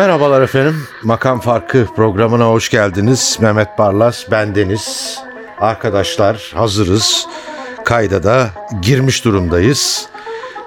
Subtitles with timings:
[0.00, 0.86] Merhabalar efendim.
[1.02, 3.38] Makam Farkı programına hoş geldiniz.
[3.40, 5.18] Mehmet Barlas, bendeniz.
[5.58, 7.26] Arkadaşlar hazırız.
[7.84, 8.50] Kayda da
[8.82, 10.08] girmiş durumdayız.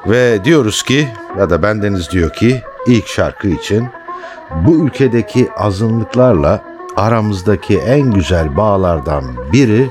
[0.06, 1.08] Ve diyoruz ki
[1.38, 3.88] ya da bendeniz diyor ki ilk şarkı için
[4.56, 6.64] bu ülkedeki azınlıklarla
[6.96, 9.90] aramızdaki en güzel bağlardan biri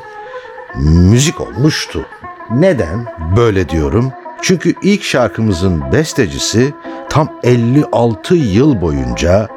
[0.85, 2.07] müzik olmuştu.
[2.51, 4.13] Neden böyle diyorum?
[4.43, 6.75] Çünkü ilk şarkımızın bestecisi
[7.13, 9.49] tam 56 yıl boyunca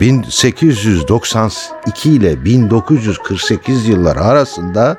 [0.00, 4.96] 1892 ile 1948 yılları arasında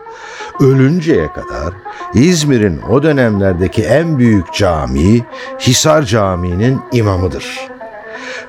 [0.60, 1.74] ölünceye kadar
[2.14, 5.24] İzmir'in o dönemlerdeki en büyük camii
[5.60, 7.70] Hisar Camii'nin imamıdır.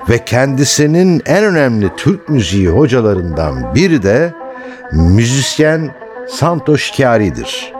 [0.09, 4.33] Ve kendisinin en önemli Türk müziği hocalarından biri de
[4.91, 5.89] müzisyen
[6.29, 7.73] Santoş Kâri'dir.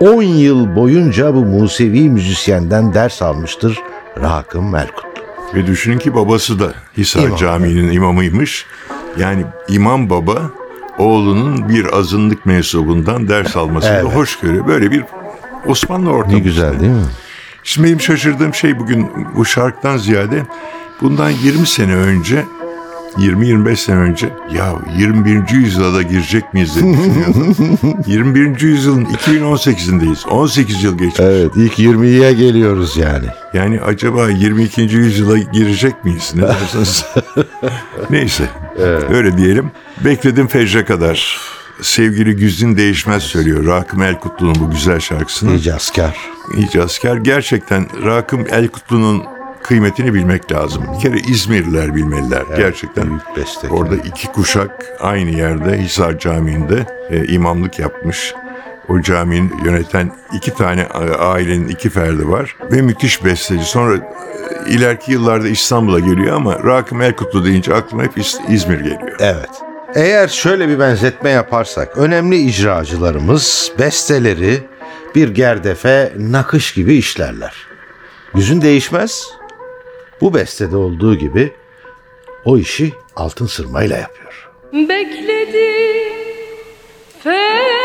[0.00, 3.78] 10 yıl boyunca bu Musevi müzisyenden ders almıştır
[4.22, 5.09] Rakım Merkut.
[5.54, 7.36] Ve düşünün ki babası da Hisar İmam.
[7.36, 8.66] Camii'nin imamıymış.
[9.18, 10.50] Yani imam baba
[10.98, 14.14] oğlunun bir azınlık mensubundan ders almasını Evet.
[14.16, 14.66] hoş görüyor.
[14.66, 15.04] Böyle bir
[15.66, 16.34] Osmanlı ortamı.
[16.36, 17.04] Ne güzel değil mi?
[17.64, 20.42] Şimdi benim şaşırdığım şey bugün bu şarkıdan ziyade
[21.00, 22.44] bundan 20 sene önce
[23.16, 25.48] 20-25 sene önce ya 21.
[25.50, 27.56] yüzyıla da girecek miyiz diye düşünüyordum.
[28.06, 28.60] 21.
[28.60, 30.28] yüzyılın 2018'indeyiz.
[30.28, 31.20] 18 yıl geçmiş.
[31.20, 33.26] Evet ilk 20'ye geliyoruz yani.
[33.54, 34.80] Yani acaba 22.
[34.82, 36.32] yüzyıla girecek miyiz?
[36.34, 37.04] Ne dersiniz?
[38.10, 38.44] Neyse.
[39.10, 39.70] Öyle diyelim.
[40.04, 41.38] Bekledim fecre kadar.
[41.82, 43.66] Sevgili Güzin Değişmez söylüyor.
[43.66, 45.54] Rakım Elkutlu'nun bu güzel şarkısını.
[45.54, 46.16] İcaskar.
[46.56, 47.16] İyice asker.
[47.16, 49.22] Gerçekten Rakım Elkutlu'nun
[49.62, 50.82] kıymetini bilmek lazım.
[50.96, 52.42] Bir kere İzmirliler bilmeliler.
[52.56, 53.08] Gerçekten.
[53.10, 53.76] büyük bestekar.
[53.76, 58.34] Orada iki kuşak aynı yerde Hisar Camii'nde e, imamlık yapmış.
[58.88, 63.64] O caminin yöneten iki tane a- ailenin iki ferdi var ve müthiş besteci.
[63.64, 69.12] Sonra e, ileriki yıllarda İstanbul'a geliyor ama Rakım Elkutlu deyince aklıma hep İz- İzmir geliyor.
[69.20, 69.50] Evet.
[69.94, 74.58] Eğer şöyle bir benzetme yaparsak önemli icracılarımız besteleri
[75.14, 77.54] bir gerdefe nakış gibi işlerler.
[78.34, 79.24] Yüzün değişmez.
[80.20, 81.52] Bu bestede olduğu gibi
[82.44, 84.50] o işi altın sırmayla yapıyor.
[84.72, 86.12] Bekledim
[87.22, 87.79] fecre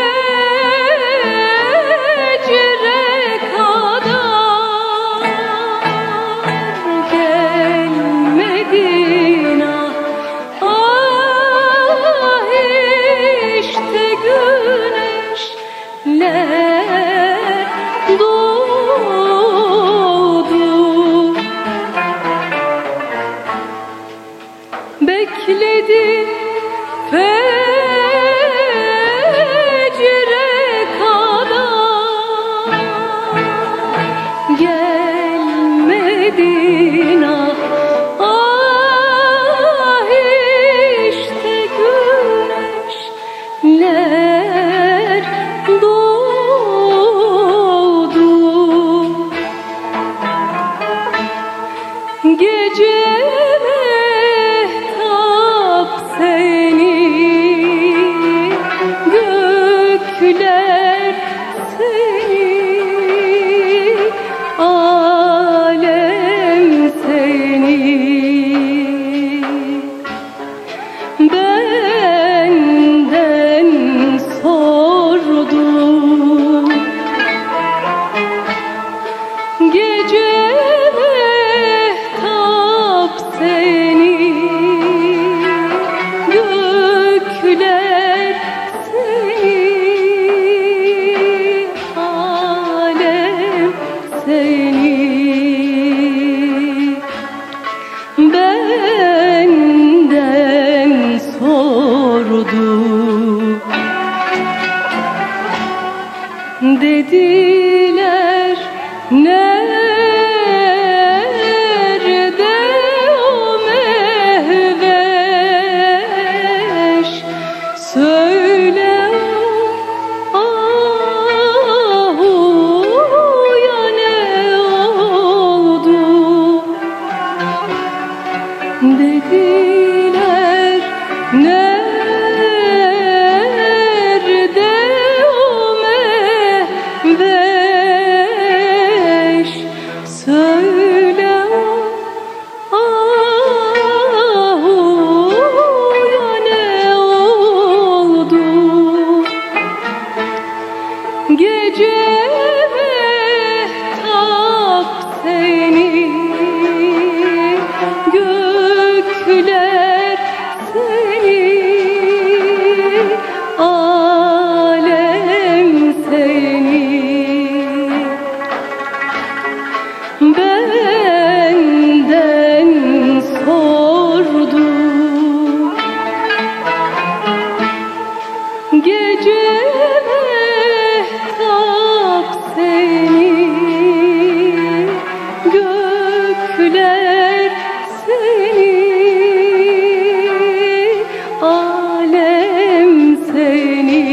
[191.42, 194.06] Alem seni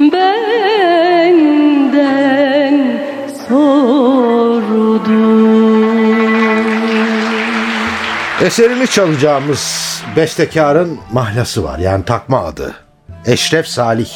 [0.00, 1.60] Benden
[3.48, 5.00] sordu
[8.42, 12.74] Eserini çalacağımız bestekarın mahlası var yani takma adı.
[13.26, 14.10] Eşref Salih.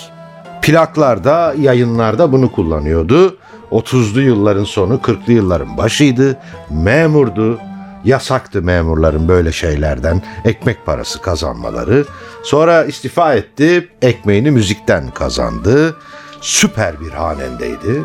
[0.63, 3.39] Plaklarda, yayınlarda bunu kullanıyordu.
[3.71, 6.37] 30'lu yılların sonu, 40'lı yılların başıydı.
[6.71, 7.61] Memurdu.
[8.05, 12.05] Yasaktı memurların böyle şeylerden ekmek parası kazanmaları.
[12.43, 15.97] Sonra istifa etti, ekmeğini müzikten kazandı.
[16.41, 18.03] Süper bir hanendeydi.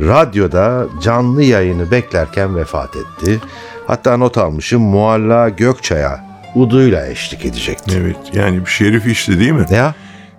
[0.00, 3.40] Radyoda canlı yayını beklerken vefat etti.
[3.86, 6.24] Hatta not almışım Mualla Gökçay'a
[6.54, 7.96] uduyla eşlik edecekti.
[8.00, 9.66] Evet yani bir şerif işti değil mi?
[9.70, 9.94] Ya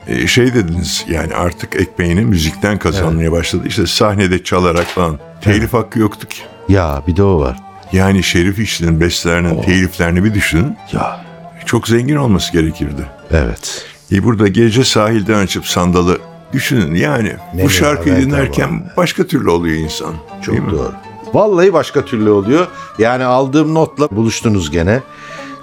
[0.08, 3.64] Ee, şey dediniz yani artık ekmeğini müzikten kazanmaya başladı.
[3.68, 5.20] İşte sahnede çalarak falan.
[5.42, 6.42] Telif hakkı yoktu ki.
[6.70, 7.58] ya bir de o var.
[7.92, 10.76] Yani Şerif İşli'nin bestelerinin teliflerini bir düşünün.
[10.94, 11.26] Ya
[11.66, 13.06] Çok zengin olması gerekirdi.
[13.32, 13.86] evet.
[14.12, 16.18] E burada gece sahilden açıp sandalı
[16.54, 17.34] düşünün yani.
[17.54, 18.82] Ne bu şarkıyı dinlerken ama.
[18.98, 20.12] başka türlü oluyor insan.
[20.12, 20.72] değil Çok mi?
[20.72, 20.92] doğru.
[21.34, 22.68] Vallahi başka türlü oluyor.
[23.00, 25.00] Yani aldığım notla buluştunuz gene.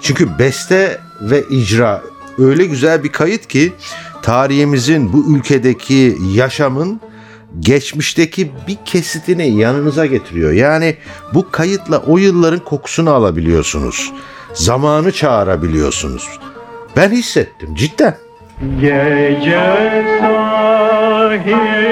[0.01, 2.01] Çünkü beste ve icra
[2.37, 3.73] öyle güzel bir kayıt ki
[4.21, 7.01] tarihimizin bu ülkedeki yaşamın
[7.59, 10.51] geçmişteki bir kesitini yanınıza getiriyor.
[10.51, 10.95] Yani
[11.33, 14.13] bu kayıtla o yılların kokusunu alabiliyorsunuz.
[14.53, 16.39] Zamanı çağırabiliyorsunuz.
[16.95, 18.17] Ben hissettim cidden.
[18.79, 21.83] Gece sahilden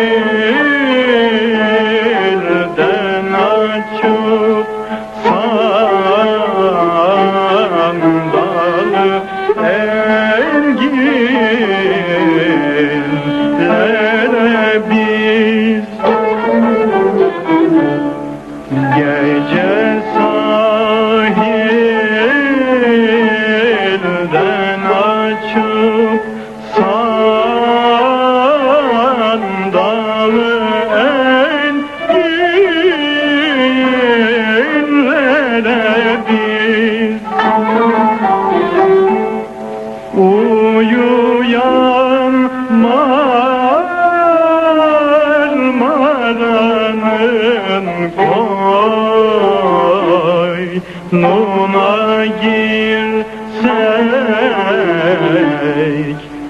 [51.12, 53.82] koynuna girsek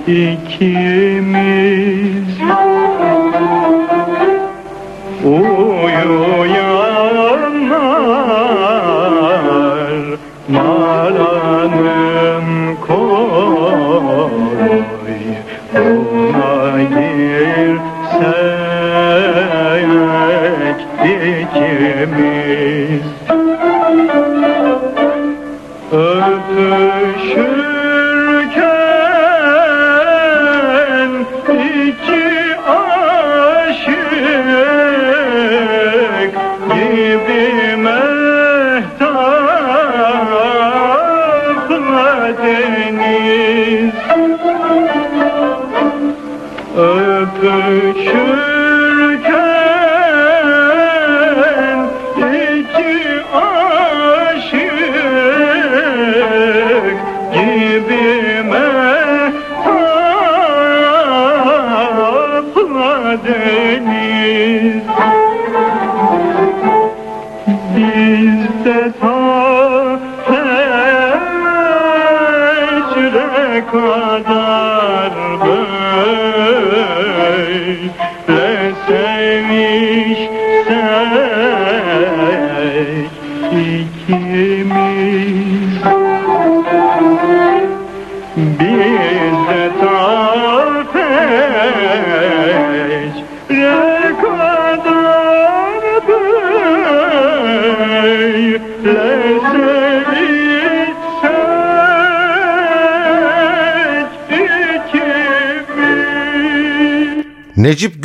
[0.08, 1.32] ikimiz.
[5.26, 6.41] Uyuyanlar
[22.02, 23.02] ikimiz
[30.62, 31.12] Öpüşürken
[31.50, 32.26] iki
[32.70, 33.96] aşık
[36.74, 39.12] gibi mehtapla
[42.44, 43.94] deniz.
[46.78, 48.31] Öpüşürken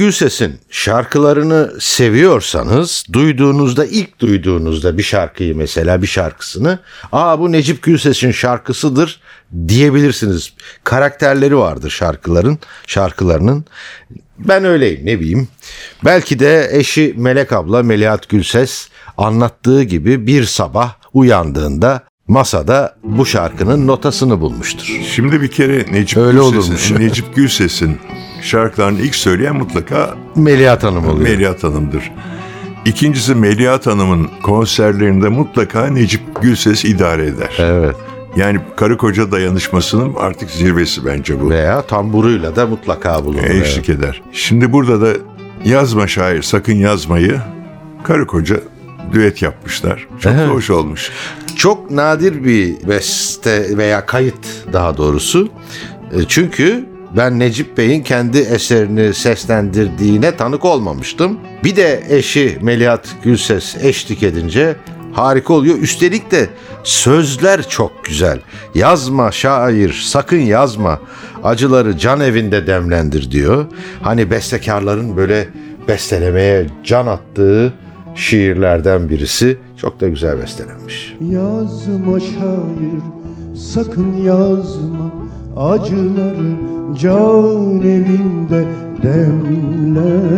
[0.06, 6.78] Necip Gülses'in şarkılarını seviyorsanız duyduğunuzda ilk duyduğunuzda bir şarkıyı mesela bir şarkısını
[7.12, 9.20] aa bu Necip Gülses'in şarkısıdır
[9.68, 10.52] diyebilirsiniz.
[10.84, 13.64] Karakterleri vardır şarkıların şarkılarının.
[14.38, 15.48] Ben öyleyim ne bileyim.
[16.04, 23.86] Belki de eşi Melek abla Melihat Gülses anlattığı gibi bir sabah uyandığında masada bu şarkının
[23.86, 25.00] notasını bulmuştur.
[25.14, 26.90] Şimdi bir kere Necip Öyle Gülses'in, olurmuş.
[26.90, 27.98] Necip Gülses'in
[28.46, 31.28] şarkılarını ilk söyleyen mutlaka Melihat Hanım oluyor.
[31.28, 32.12] Melihat Hanım'dır.
[32.84, 37.56] İkincisi Melihat Hanım'ın konserlerinde mutlaka Necip Gülses idare eder.
[37.58, 37.96] Evet.
[38.36, 41.50] Yani karı koca dayanışmasının artık zirvesi bence bu.
[41.50, 43.42] Veya tamburuyla da mutlaka bulunur.
[43.44, 44.22] Eşlik eder.
[44.32, 45.08] Şimdi burada da
[45.64, 47.40] yazma şair sakın yazmayı
[48.04, 48.56] karı koca
[49.12, 50.06] düet yapmışlar.
[50.20, 50.50] Çok da Evet.
[50.50, 51.10] hoş olmuş.
[51.56, 55.48] Çok nadir bir beste veya kayıt daha doğrusu.
[56.12, 56.84] E, Çünkü
[57.16, 61.38] ben Necip Bey'in kendi eserini seslendirdiğine tanık olmamıştım.
[61.64, 64.76] Bir de eşi Melihat Gülses eşlik edince
[65.12, 65.78] harika oluyor.
[65.78, 66.48] Üstelik de
[66.84, 68.38] sözler çok güzel.
[68.74, 71.00] Yazma şair, sakın yazma.
[71.44, 73.66] Acıları can evinde demlendir diyor.
[74.02, 75.48] Hani bestekarların böyle
[75.88, 77.72] bestelemeye can attığı
[78.14, 79.58] şiirlerden birisi.
[79.76, 81.16] Çok da güzel bestelenmiş.
[81.20, 83.00] Yazma şair
[83.56, 85.25] sakın yazma
[85.56, 86.56] Acıları
[86.94, 88.64] can evinde
[89.02, 90.36] demlendir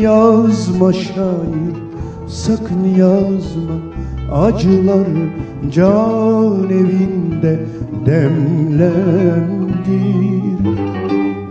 [0.00, 1.76] Yazma şair
[2.26, 3.76] sakın yazma.
[4.32, 5.30] Acıları
[5.70, 7.60] can evinde
[8.06, 8.66] demlendir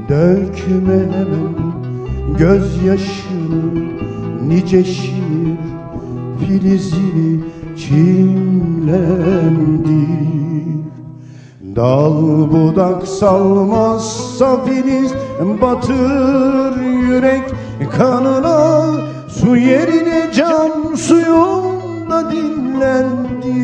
[0.09, 1.55] Dökme hemen
[2.37, 3.61] gözyaşını
[4.47, 5.57] nice şiir
[6.39, 7.39] filizini
[7.77, 9.05] çimlendir
[11.75, 15.13] Dal budak salmazsa filiz
[15.61, 17.43] batır yürek
[17.97, 18.83] kanına.
[19.27, 23.55] Su yerine can suyunda dinlendir.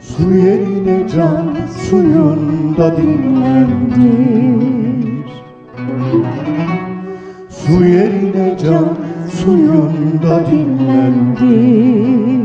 [0.00, 1.56] Su yerine can
[1.90, 4.08] suyunda dinlendir.
[7.50, 8.96] Su yerine can
[9.30, 12.37] suyunda dinlendir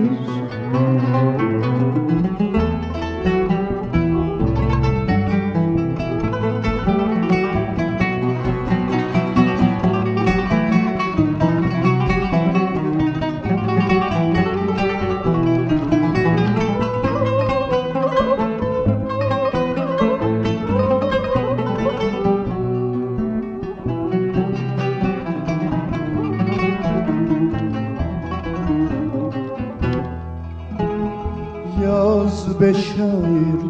[31.82, 33.62] Yaz be şair,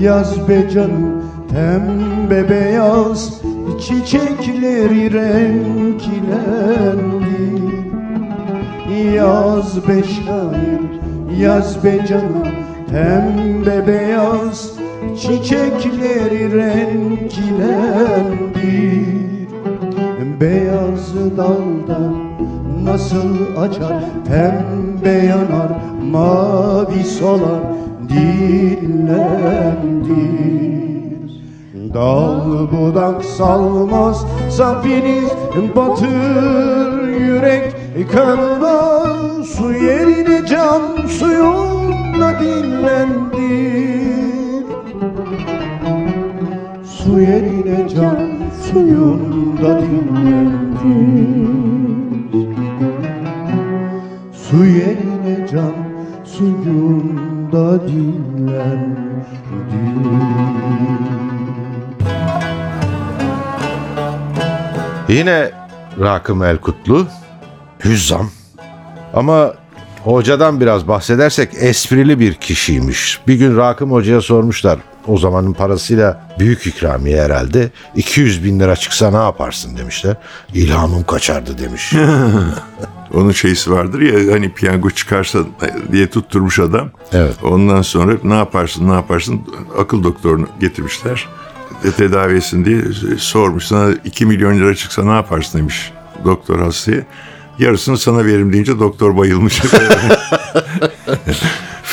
[0.00, 3.40] yaz be canım Pembe beyaz
[3.80, 6.40] çiçekleri renklendi.
[9.16, 10.80] Yaz be şair,
[11.40, 12.48] yaz be canım
[12.90, 14.72] Pembe beyaz
[15.20, 17.90] çiçekleri renklendi.
[20.40, 22.00] Beyaz dalda
[22.84, 27.62] nasıl açar Pembe yanar mavi solar
[28.08, 29.20] dillendir.
[31.94, 35.30] Dal budak salmaz sapiniz
[35.76, 37.80] batır yürek.
[38.12, 43.40] Kanına Su yerine can suyunda dinlendir
[46.84, 48.28] Su yerine can
[48.72, 50.80] suyunda dinlendir
[54.32, 55.89] Su yerine can
[56.40, 59.26] suyunda dinlendir
[65.08, 65.50] Yine
[66.00, 67.06] Rakım Elkutlu,
[67.84, 68.30] Hüzzam.
[69.14, 69.54] Ama
[70.04, 73.20] hocadan biraz bahsedersek esprili bir kişiymiş.
[73.26, 74.78] Bir gün Rakım Hoca'ya sormuşlar.
[75.06, 77.70] O zamanın parasıyla büyük ikramiye herhalde.
[77.96, 80.16] 200 bin lira çıksa ne yaparsın demişler.
[80.54, 81.92] İlhamım kaçardı demiş.
[83.14, 85.38] Onun şeysi vardır ya hani piyango çıkarsa
[85.92, 86.90] diye tutturmuş adam.
[87.12, 87.36] Evet.
[87.42, 89.40] Ondan sonra ne yaparsın ne yaparsın
[89.78, 91.28] akıl doktorunu getirmişler.
[91.84, 92.82] E, Tedavisin diye
[93.18, 95.92] sormuş sana 2 milyon lira çıksa ne yaparsın demiş
[96.24, 97.02] doktor hastaya.
[97.58, 99.62] Yarısını sana verim deyince doktor bayılmış.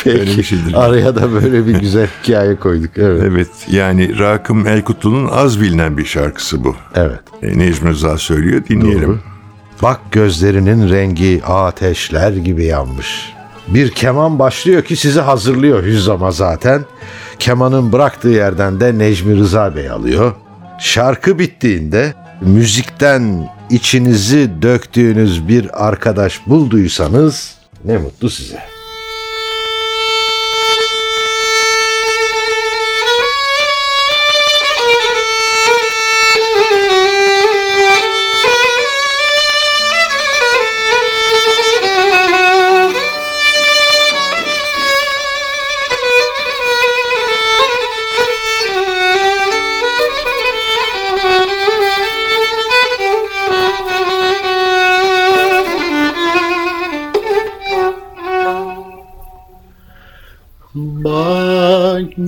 [0.04, 0.44] Peki.
[0.44, 0.74] Şeydir.
[0.74, 2.98] Araya da böyle bir güzel hikaye koyduk.
[2.98, 3.24] Evet.
[3.26, 3.48] evet.
[3.72, 6.76] Yani Rakım Elkutlu'nun az bilinen bir şarkısı bu.
[6.96, 7.20] Evet.
[7.44, 8.62] E, Necmi Rıza söylüyor.
[8.70, 9.10] Dinleyelim.
[9.10, 9.20] Doğru.
[9.82, 13.34] Bak gözlerinin rengi ateşler gibi yanmış.
[13.68, 16.86] Bir keman başlıyor ki sizi hazırlıyor Hüzzam'a zaten.
[17.40, 20.34] Kemanın bıraktığı yerden de Necmi Rıza Bey alıyor.
[20.80, 27.56] Şarkı bittiğinde müzikten içinizi döktüğünüz bir arkadaş bulduysanız
[27.86, 28.77] ne mutlu size.''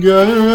[0.02, 0.49] Yeah.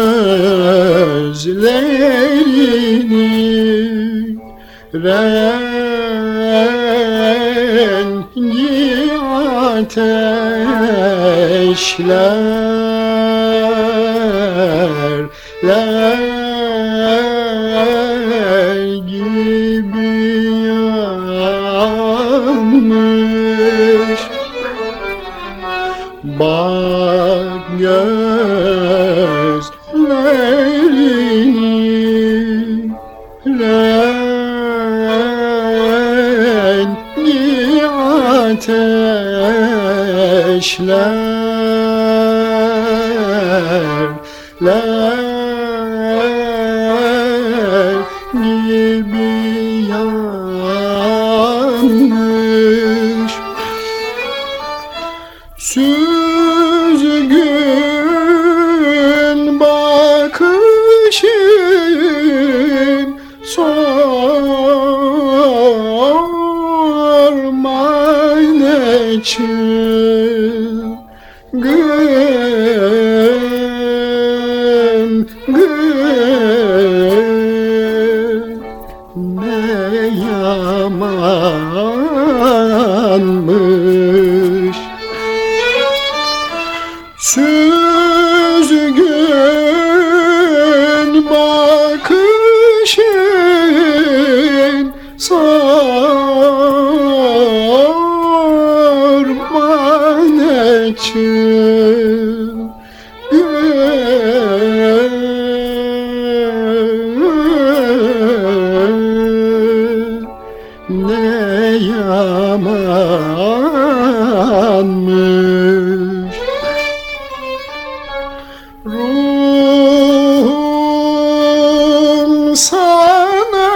[122.56, 123.68] sana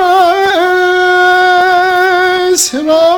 [2.52, 3.09] esrar.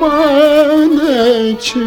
[0.00, 1.80] melekim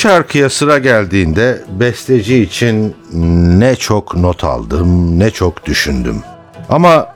[0.00, 2.96] şarkıya sıra geldiğinde besteci için
[3.58, 6.22] ne çok not aldım ne çok düşündüm.
[6.68, 7.14] Ama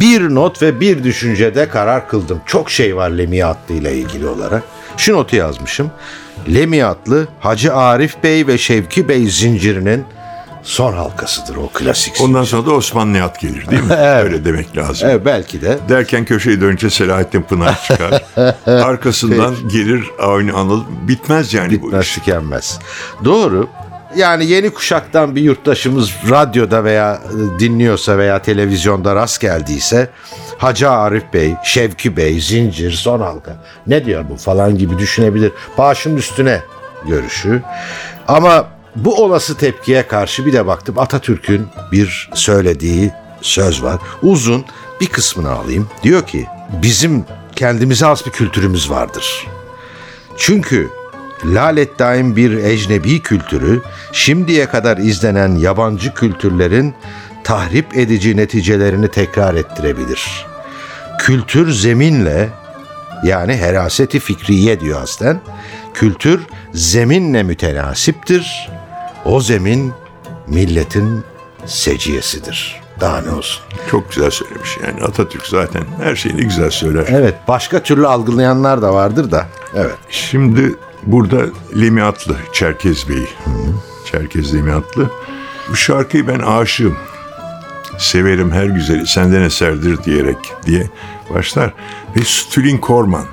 [0.00, 2.40] bir not ve bir düşüncede karar kıldım.
[2.46, 4.62] Çok şey var Lemiyatlı ile ilgili olarak.
[4.96, 5.90] Şu notu yazmışım.
[6.54, 10.04] Lemiyatlı Hacı Arif Bey ve Şevki Bey zincirinin
[10.62, 12.20] son halkasıdır o klasik.
[12.20, 13.88] Ondan sonra da Osman Nihat gelir değil mi?
[13.98, 14.24] Evet.
[14.24, 15.08] Öyle demek lazım.
[15.10, 15.78] Evet, belki de.
[15.88, 18.22] Derken köşeyi dönünce Selahattin Pınar çıkar.
[18.66, 20.84] Arkasından gelir Avni Anıl.
[21.08, 22.14] Bitmez yani bu Bitmez iş.
[22.14, 22.78] tükenmez.
[23.24, 23.68] Doğru.
[24.16, 30.10] Yani yeni kuşaktan bir yurttaşımız radyoda veya e, dinliyorsa veya televizyonda rast geldiyse
[30.58, 35.52] Hacı Arif Bey, Şevki Bey, Zincir, Son Halka ne diyor bu falan gibi düşünebilir.
[35.78, 36.60] Başım üstüne
[37.06, 37.62] görüşü.
[38.28, 38.66] Ama
[38.96, 44.00] bu olası tepkiye karşı bir de baktım Atatürk'ün bir söylediği söz var.
[44.22, 44.64] Uzun
[45.00, 45.88] bir kısmını alayım.
[46.02, 46.46] Diyor ki
[46.82, 47.24] bizim
[47.56, 49.46] kendimize has bir kültürümüz vardır.
[50.36, 50.88] Çünkü
[51.44, 56.94] lalet daim bir ecnebi kültürü şimdiye kadar izlenen yabancı kültürlerin
[57.44, 60.46] tahrip edici neticelerini tekrar ettirebilir.
[61.18, 62.48] Kültür zeminle
[63.24, 65.40] yani heraseti fikriye diyor aslen.
[65.94, 66.40] Kültür
[66.74, 68.70] zeminle mütenasiptir.
[69.24, 69.92] O zemin
[70.46, 71.24] milletin
[71.66, 72.82] seciyesidir.
[73.00, 73.62] Daha ne olsun?
[73.90, 75.04] Çok güzel söylemiş yani.
[75.04, 77.06] Atatürk zaten her şeyini güzel söyler.
[77.08, 79.46] Evet başka türlü algılayanlar da vardır da.
[79.74, 79.96] Evet.
[80.10, 81.38] Şimdi burada
[81.80, 83.26] Lemiatlı, Çerkez Bey.
[84.10, 85.10] Çerkez Lemiatlı.
[85.70, 86.96] Bu şarkıyı ben aşığım.
[87.98, 90.90] Severim her güzeli senden eserdir diyerek diye
[91.34, 91.72] başlar.
[92.16, 93.24] Ve Stülin Korman.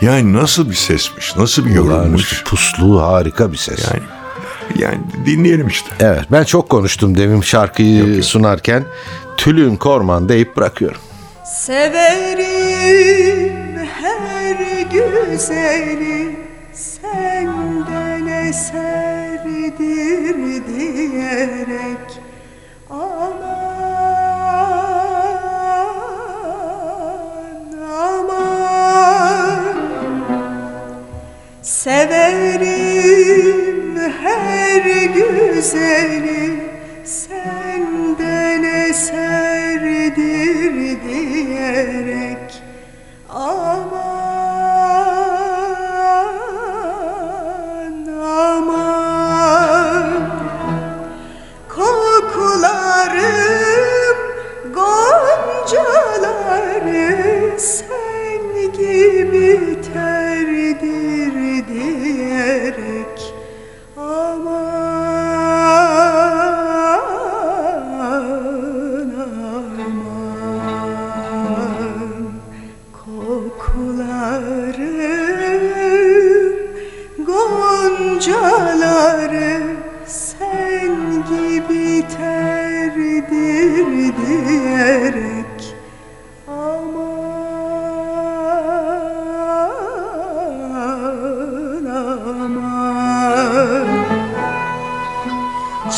[0.00, 2.44] Yani nasıl bir sesmiş, nasıl bir yorulmuş.
[2.44, 3.90] Puslu harika bir ses.
[3.92, 4.02] Yani
[4.78, 5.90] yani dinleyelim işte.
[6.00, 8.84] Evet ben çok konuştum demin şarkıyı sunarken.
[9.36, 11.00] Tülün Korman deyip bırakıyorum.
[11.44, 13.52] Severim
[14.02, 14.56] her
[14.90, 16.36] güzeli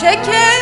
[0.05, 0.54] şeker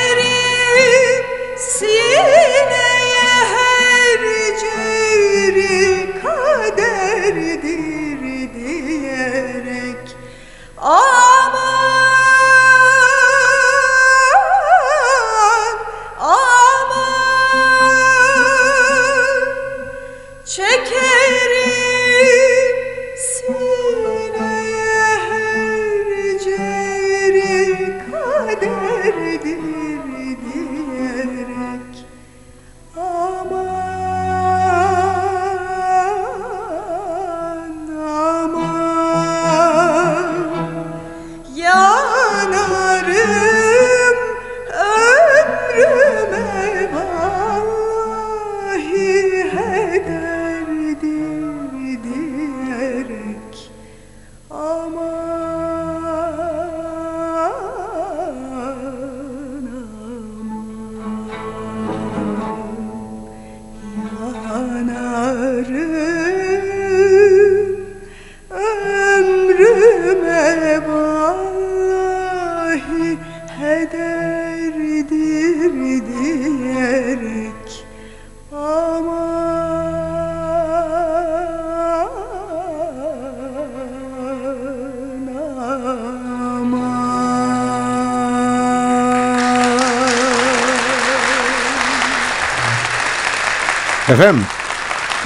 [94.22, 94.44] Efendim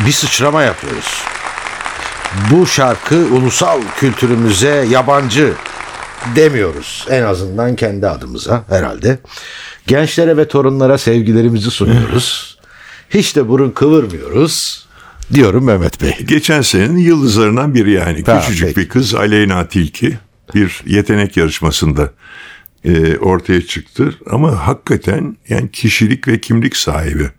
[0.06, 1.22] bir sıçrama yapıyoruz.
[2.50, 5.52] Bu şarkı ulusal kültürümüze yabancı
[6.36, 7.06] demiyoruz.
[7.10, 9.18] En azından kendi adımıza herhalde.
[9.86, 12.58] Gençlere ve torunlara sevgilerimizi sunuyoruz.
[13.10, 14.86] Hiç de burun kıvırmıyoruz
[15.32, 16.16] diyorum Mehmet Bey.
[16.24, 18.24] Geçen senenin yıldızlarından biri yani.
[18.24, 18.80] Tamam, Küçücük peki.
[18.80, 20.18] bir kız Aleyna Tilki
[20.54, 22.10] bir yetenek yarışmasında
[22.86, 24.14] e, ortaya çıktı.
[24.30, 27.30] Ama hakikaten yani kişilik ve kimlik sahibi.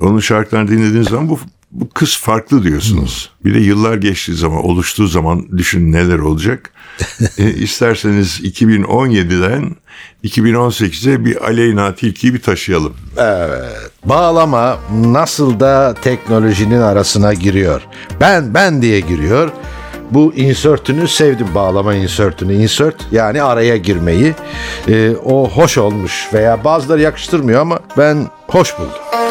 [0.00, 1.40] Onun şarkılarını dinlediğiniz zaman bu,
[1.72, 3.30] bu kız farklı diyorsunuz.
[3.44, 6.70] Bir de yıllar geçtiği zaman oluştuğu zaman düşün neler olacak.
[7.38, 9.76] e, isterseniz 2017'den
[10.24, 12.94] 2018'e bir Aleyna Tilki'yi bir taşıyalım.
[14.04, 17.82] Bağlama nasıl da teknolojinin arasına giriyor.
[18.20, 19.50] Ben ben diye giriyor.
[20.10, 22.54] Bu insert'ünü sevdim bağlama insert'ünü.
[22.54, 24.34] Insert yani araya girmeyi.
[24.88, 29.23] Ee, o hoş olmuş veya bazıları yakıştırmıyor ama ben hoş buldum.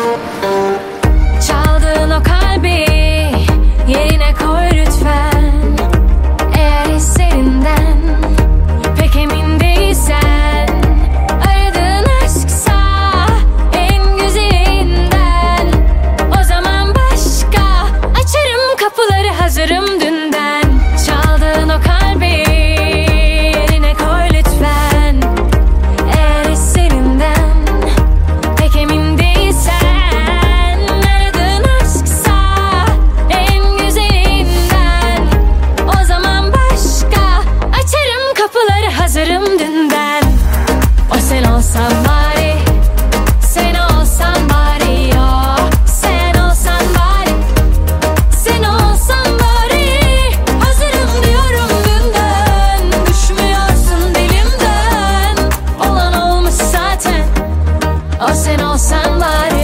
[58.24, 59.63] osse non san somebody.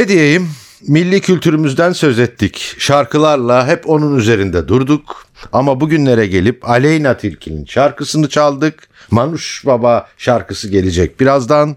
[0.00, 0.50] Ne diyeyim?
[0.88, 2.74] Milli kültürümüzden söz ettik.
[2.78, 5.26] Şarkılarla hep onun üzerinde durduk.
[5.52, 8.88] Ama bugünlere gelip Aleyna Tilki'nin şarkısını çaldık.
[9.10, 11.76] Manuş Baba şarkısı gelecek birazdan.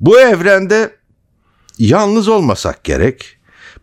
[0.00, 0.90] Bu evrende
[1.78, 3.36] yalnız olmasak gerek.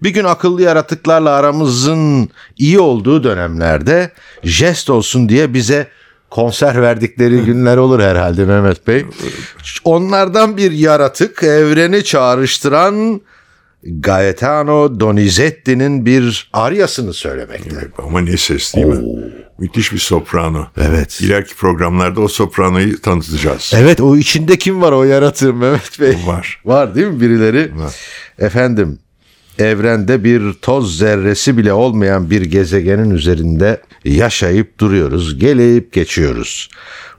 [0.04, 4.12] Bir gün akıllı yaratıklarla aramızın iyi olduğu dönemlerde
[4.44, 5.88] jest olsun diye bize
[6.30, 9.06] konser verdikleri günler olur herhalde Mehmet Bey.
[9.84, 13.22] Onlardan bir yaratık evreni çağrıştıran
[13.84, 17.88] Gaetano Donizetti'nin bir aryasını söylemekte.
[17.98, 19.22] Ama ne ses değil mi?
[19.58, 20.68] Müthiş bir soprano.
[20.78, 21.22] Evet.
[21.22, 23.74] İleriki programlarda o sopranoyu tanıtacağız.
[23.76, 26.18] Evet o içinde kim var o yaratığın Mehmet Bey?
[26.26, 26.62] Var.
[26.65, 27.72] Var değil mi birileri?
[27.78, 27.96] Var.
[28.39, 29.00] Efendim
[29.60, 35.39] evrende bir toz zerresi bile olmayan bir gezegenin üzerinde yaşayıp duruyoruz.
[35.39, 36.70] Gelip geçiyoruz.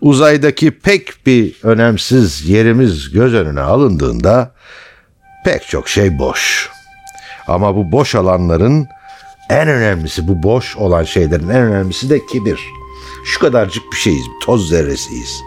[0.01, 4.55] Uzaydaki pek bir önemsiz yerimiz göz önüne alındığında
[5.45, 6.71] pek çok şey boş.
[7.47, 8.89] Ama bu boş alanların
[9.51, 12.61] en önemlisi bu boş olan şeylerin en önemlisi de kibir.
[13.25, 15.43] Şu kadarcık bir şeyiz, toz zerresiyiz.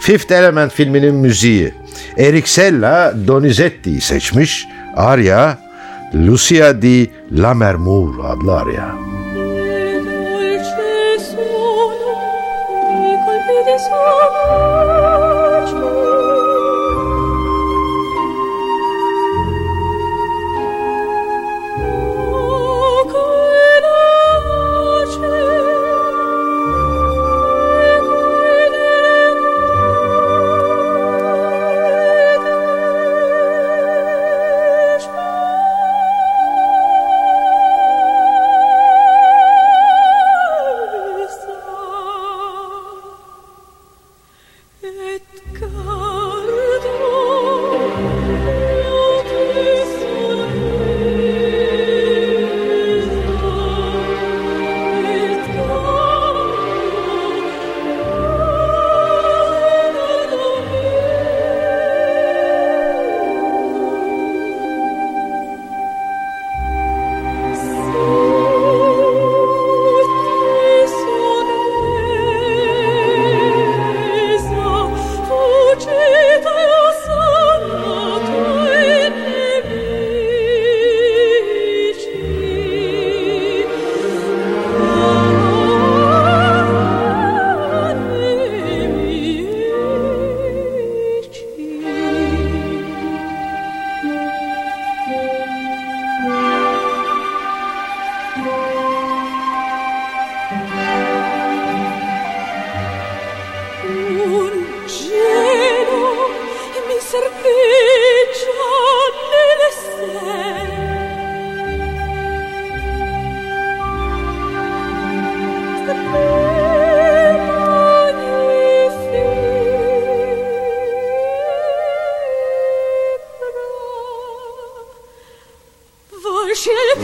[0.00, 1.74] Fifth Element filminin müziği.
[2.18, 4.66] Eric Sella Donizetti'yi seçmiş.
[4.96, 5.58] Arya,
[6.14, 9.17] Lucia di Lammermoor adlı Arya.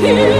[0.00, 0.14] 天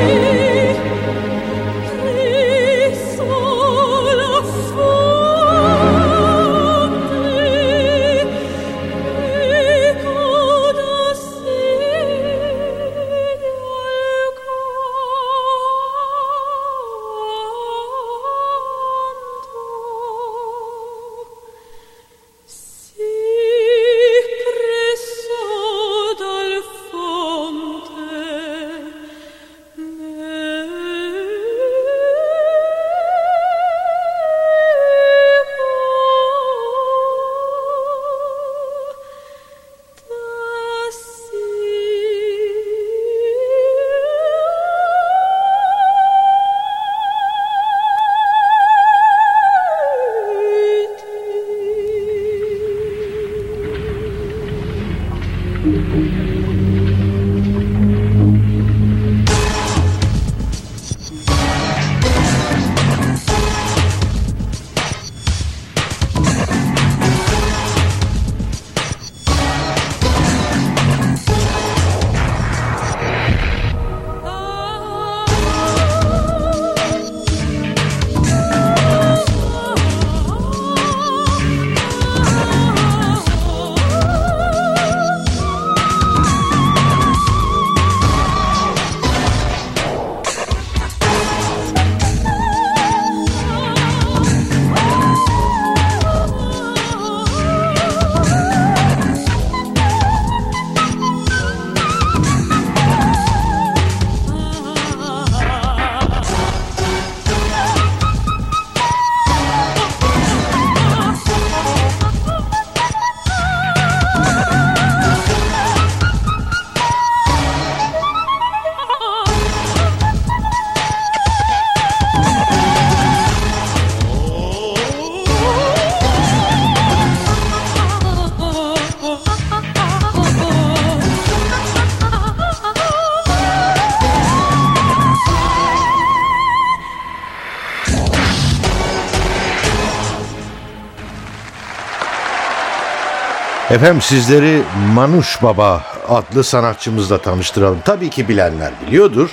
[143.74, 147.78] Efendim sizleri Manuş Baba adlı sanatçımızla tanıştıralım.
[147.84, 149.30] Tabii ki bilenler biliyordur.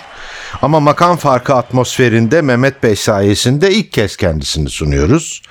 [0.61, 5.41] Ama makam farkı atmosferinde Mehmet Bey sayesinde ilk kez kendisini sunuyoruz.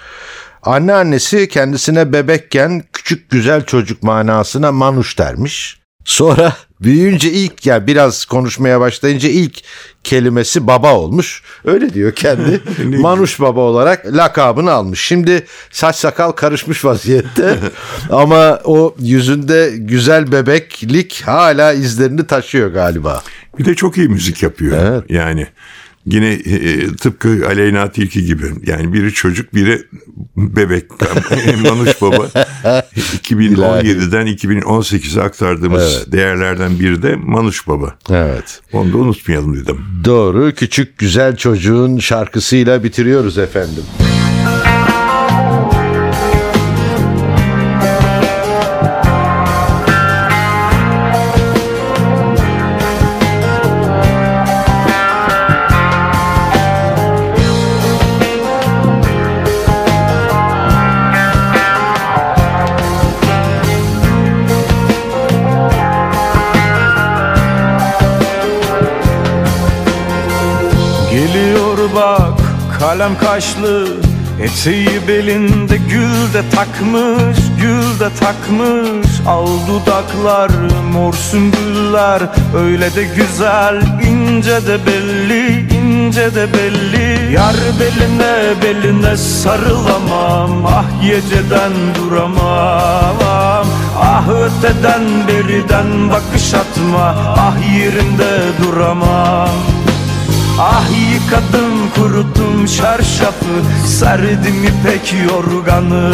[0.63, 5.81] Anneannesi kendisine bebekken küçük güzel çocuk manasına Manuş dermiş.
[6.05, 9.63] Sonra büyüyünce ilk ya biraz konuşmaya başlayınca ilk
[10.05, 11.43] kelimesi baba olmuş.
[11.65, 12.61] Öyle diyor kendi.
[12.99, 15.01] Manuş baba olarak lakabını almış.
[15.01, 17.59] Şimdi saç sakal karışmış vaziyette.
[18.11, 23.23] Ama o yüzünde güzel bebeklik hala izlerini taşıyor galiba.
[23.59, 24.79] Bir de çok iyi müzik yapıyor.
[24.83, 25.05] Evet.
[25.09, 25.47] Yani
[26.07, 28.45] yine e, tıpkı Aleyna Tilki gibi.
[28.67, 29.83] Yani biri çocuk biri
[30.37, 30.85] bebek.
[31.65, 32.25] Manuş Baba
[32.97, 37.95] 2017'den 2018'e aktardığımız değerlerden biri de Manuş Baba.
[38.11, 38.61] Evet.
[38.73, 39.79] Onu da unutmayalım dedim.
[40.05, 40.53] Doğru.
[40.57, 43.85] Küçük güzel çocuğun şarkısıyla bitiriyoruz efendim.
[72.91, 73.87] Kalem kaşlı
[74.43, 79.07] Eteği belinde gül de takmış Gül de takmış.
[79.27, 80.51] Al dudaklar
[80.93, 82.23] mor sümbüller
[82.57, 87.33] Öyle de güzel ince de belli ince de belli.
[87.33, 93.67] Yar beline beline sarılamam Ah geceden duramam.
[94.01, 99.70] Ah öteden beriden bakış atma Ah yerimde duramam
[100.63, 106.13] Ah yıkadım kuruttum çarşafı Serdim ipek yorganı.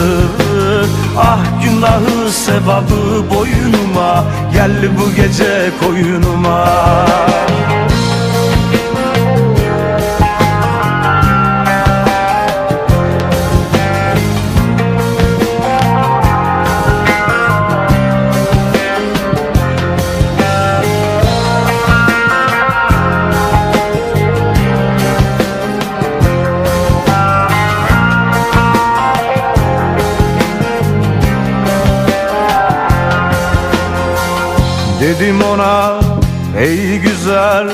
[1.18, 6.66] Ah günahı sevabı boynuma Gel bu gece koyunuma
[35.06, 36.00] Dedim ona
[36.58, 37.68] ey güzel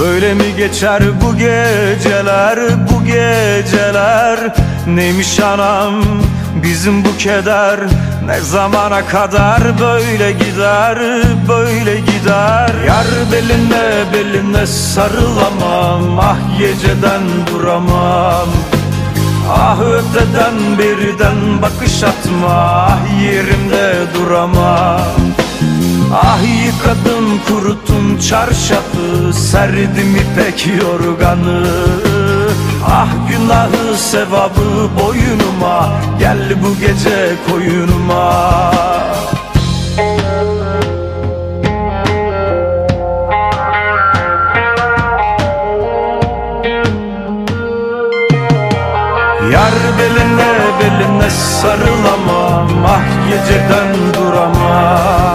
[0.00, 2.58] Böyle mi geçer bu geceler
[2.90, 4.38] bu geceler?
[4.86, 5.94] Neymiş anam
[6.62, 7.80] bizim bu keder
[8.26, 10.98] Ne zamana kadar böyle gider
[11.48, 12.70] böyle gider?
[12.86, 18.48] Yar beline beline sarılamam Ah geceden duramam.
[19.50, 25.21] Ah öteden birden bakış atma Ah yerimde duramam
[26.14, 31.66] Ah yıkadım kurutun çarşafı Serdim ipek yorganı.
[32.86, 38.72] Ah günahı sevabı boynuma Gel bu gece koyunuma.
[49.52, 55.31] Yar beline beline sarılamam Ah geceden duramam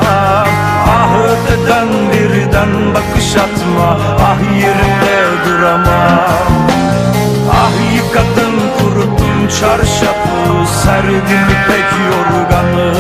[3.27, 6.67] bakış atma Ah yerimde duramam
[7.51, 10.37] Ah yıkadım kuruttum çarşafı
[10.83, 12.93] Serdim ipek yorganı.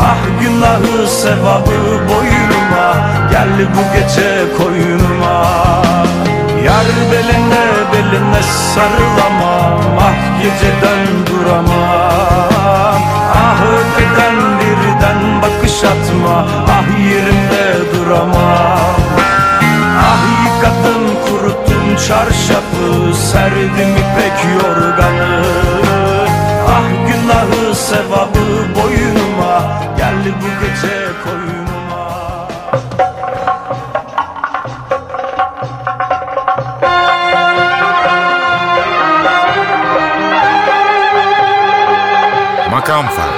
[0.00, 2.96] Ah günahı sevabı boynuma.
[3.30, 5.42] Gel bu gece koyunuma
[6.64, 8.42] Yar beline beline
[8.74, 13.02] sarılamam Ah geceden duramam
[13.34, 16.46] Ah öteden birden bakış atma.
[16.68, 17.47] Ah yerimde
[18.08, 18.94] duramam
[20.00, 25.44] Ah yıkadım kuruttum çarşafı Serdim ipek yorganı.
[26.68, 32.08] Ah günahı sevabı boynuma Gel bu gece koyunuma
[42.70, 43.37] Makam Farkı